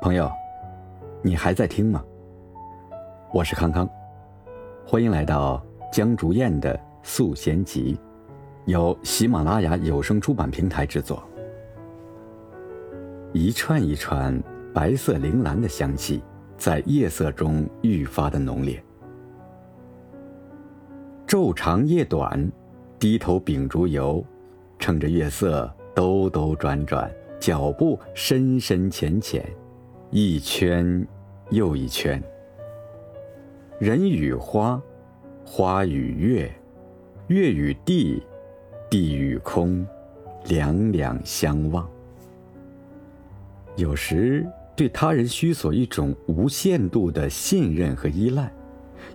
[0.00, 0.32] 朋友，
[1.20, 2.02] 你还在听吗？
[3.34, 3.86] 我是康康，
[4.86, 5.62] 欢迎来到
[5.92, 8.00] 江竹燕的素贤集，
[8.64, 11.22] 由喜马拉雅有声出版平台制作。
[13.34, 14.42] 一串一串
[14.72, 16.22] 白色铃兰的香气，
[16.56, 18.82] 在夜色中愈发的浓烈。
[21.26, 22.50] 昼长夜短，
[22.98, 24.24] 低头秉烛游，
[24.78, 27.08] 趁着月色兜兜转转，
[27.38, 29.44] 脚步深深浅浅，
[30.12, 31.06] 一圈
[31.50, 32.20] 又一圈。
[33.78, 34.82] 人与花，
[35.44, 36.52] 花与月，
[37.28, 38.20] 月与地，
[38.90, 39.86] 地与空，
[40.46, 41.88] 两两相望。
[43.76, 48.52] 有时对他人需索一种无限度的信任和依赖。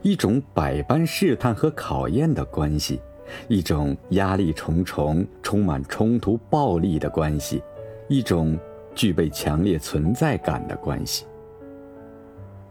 [0.02, 3.02] 一种百般试探和考验的关系，
[3.50, 7.62] 一种压力重重、充满冲突、暴力的关系，
[8.08, 8.58] 一种
[8.96, 11.26] 具备强烈存在感的关系。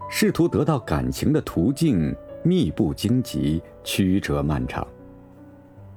[0.08, 4.86] 试图得到感情的途径密布荆棘、曲折漫长。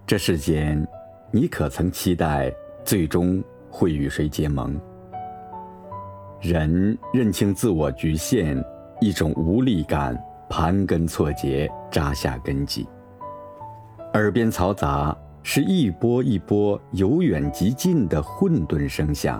[0.06, 0.88] 这世间，
[1.32, 4.80] 你可曾期待最终会与谁结盟？
[6.40, 8.64] 人认清自我局限，
[9.02, 10.16] 一种无力感。
[10.50, 12.88] 盘根错节，扎下根基。
[14.14, 19.38] 耳边嘈杂，是一波一波由远及近的混沌声响。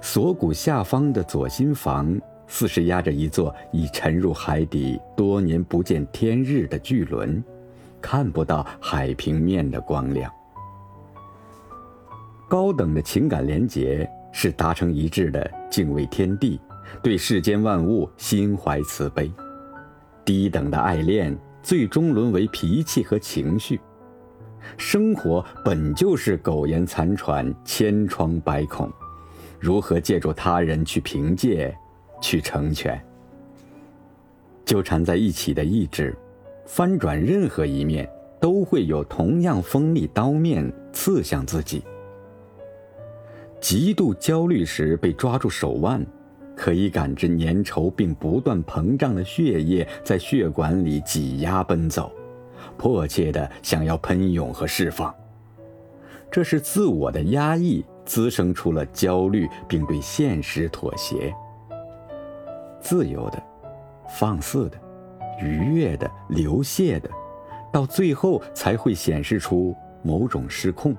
[0.00, 7.42] 锁骨下方的左心房，似是压着一座已沉入海底、多年不见天日的巨轮，
[8.00, 10.30] 看不到海平面的光亮。
[12.48, 16.60] 高等的情感连结，是达成一致的敬畏天地，
[17.02, 19.30] 对世间万物心怀慈悲。
[20.24, 23.80] 低等的爱恋，最终沦为脾气和情绪。
[24.76, 28.92] 生活本就是苟延残喘、千疮百孔，
[29.60, 31.72] 如何借助他人去凭借、
[32.20, 33.00] 去成全？
[34.64, 36.16] 纠缠在一起的意志，
[36.64, 38.08] 翻转任何一面，
[38.40, 41.84] 都会有同样锋利刀面刺向自己。
[43.60, 46.04] 极度焦虑时被抓住手腕。
[46.56, 52.12] 可以感知粘稠并不断膨胀的血液在血管里挤压奔走，
[52.76, 55.14] 迫切的想要喷涌和释放。
[56.30, 61.32] 这是自我的压抑滋生出了焦虑，并对现实妥协。
[62.80, 63.40] 自由的、
[64.18, 64.76] 放肆的、
[65.40, 67.08] 愉悦的、流泻的，
[67.72, 70.92] 到最后才会显示出某种失控。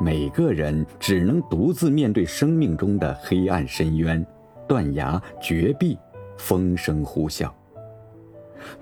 [0.00, 4.26] 每个人只能独自面对生命中的黑暗深渊、
[4.66, 5.98] 断崖绝壁、
[6.38, 7.50] 风声呼啸。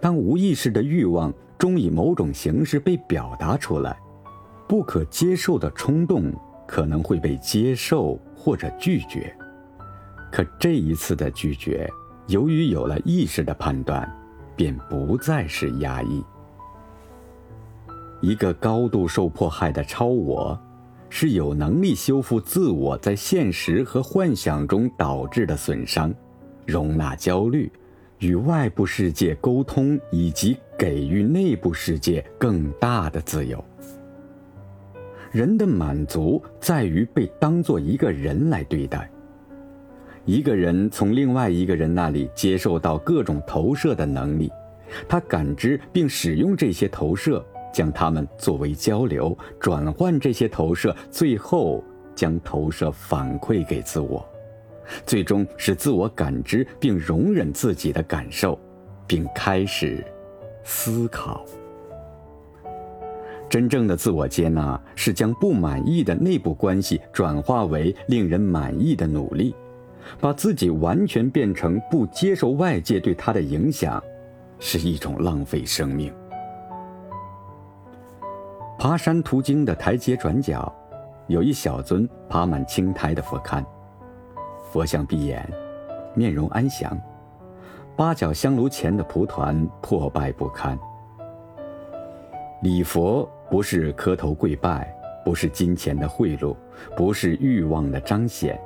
[0.01, 3.99] 当无意识的欲望终以某种形式被表达出来，
[4.69, 6.33] 不可接受的冲动
[6.73, 9.31] 可能会被接受或者拒绝。
[10.31, 11.87] 可这一次的拒绝，
[12.29, 14.11] 由于有了意识的判断，
[14.57, 16.25] 便不再是压抑。
[18.23, 20.59] 一个高度受迫害的超我。
[21.15, 26.11] 是有能力修复自我在现实和幻想中导致的损伤，
[26.65, 27.71] 容纳焦虑，
[28.21, 33.63] 与外部世界沟通，以及给予内部世界更大的自由。
[35.33, 39.11] 人的满足在于被当做一个人来对待。
[40.25, 44.53] 一个人从另外一个人那里接受到各种投射的能力，
[45.09, 47.45] 他感知并使用这些投射。
[47.73, 51.83] 将它们作为交流，转换这些投射，最后
[52.15, 54.23] 将投射反馈给自我，
[55.07, 58.61] 最终使自我感知并容忍自己的感受，
[59.07, 60.05] 并开始
[60.63, 61.47] 思考。
[63.53, 69.55] 真正的自我接纳是将不满意的内部关系转化为令人满意的努力，
[70.19, 74.03] 把自己完全变成不接受外界对他的影响，
[74.59, 76.11] 是一种浪费生命。
[78.79, 80.75] 爬山途经的台阶转角，
[81.27, 83.63] 有一小尊爬满青苔的佛龛。
[84.73, 85.47] 佛像闭眼，
[86.15, 86.99] 面容安详。
[87.99, 90.79] 八角香炉前的蒲团破败不堪。
[92.63, 94.91] 礼佛不是磕头跪拜，
[95.23, 96.57] 不是金钱的贿赂，
[96.97, 98.59] 不是欲望的彰显，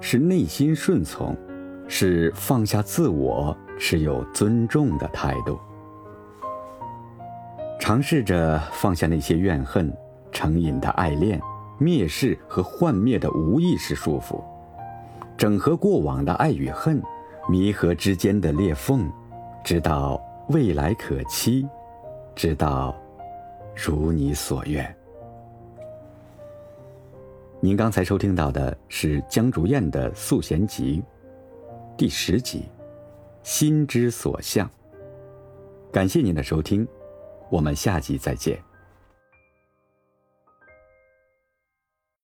[0.00, 1.36] 是内心顺从，
[1.88, 5.58] 是放下自我，持有尊重的态度。
[7.80, 9.92] 尝试着放下那些怨恨、
[10.30, 11.40] 成瘾的爱恋、
[11.80, 14.40] 蔑视和幻灭的无意识束缚，
[15.36, 17.02] 整合过往的爱与恨，
[17.48, 19.10] 弥合之间的裂缝，
[19.64, 21.66] 直到未来可期，
[22.36, 22.94] 直到
[23.74, 24.96] 如你所愿。
[27.60, 31.02] 您刚才收听到的是江竹燕的《素贤集》，
[31.96, 32.60] 第十集
[33.42, 34.66] 《心之所向》。
[35.92, 36.86] 感谢您的收听，
[37.50, 38.58] 我们下集再见。